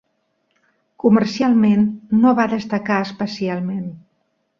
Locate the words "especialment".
3.09-3.85